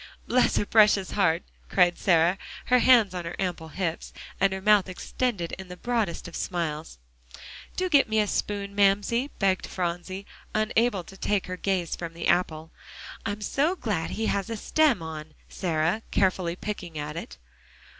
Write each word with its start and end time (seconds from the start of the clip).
"Bless 0.27 0.57
her 0.57 0.65
precious 0.65 1.11
heart!" 1.11 1.43
cried 1.69 1.95
Sarah, 1.99 2.39
her 2.65 2.79
hands 2.79 3.13
on 3.13 3.23
her 3.23 3.35
ample 3.37 3.67
hips, 3.67 4.11
and 4.39 4.51
her 4.51 4.59
mouth 4.59 4.89
extended 4.89 5.51
in 5.59 5.67
the 5.67 5.77
broadest 5.77 6.27
of 6.27 6.35
smiles. 6.35 6.97
"Do 7.77 7.87
get 7.87 8.09
me 8.09 8.19
a 8.19 8.25
spoon, 8.25 8.73
Mamsie," 8.73 9.29
begged 9.37 9.67
Phronsie, 9.67 10.25
unable 10.55 11.03
to 11.03 11.15
take 11.17 11.45
her 11.45 11.55
gaze 11.55 11.95
from 11.95 12.13
the 12.15 12.27
apple. 12.27 12.71
"I'm 13.27 13.41
so 13.41 13.75
glad 13.75 14.09
he 14.09 14.25
has 14.25 14.49
a 14.49 14.57
stem 14.57 15.03
on, 15.03 15.35
Sarah," 15.49 16.01
carefully 16.09 16.55
picking 16.55 16.97
at 16.97 17.15
it. 17.15 17.37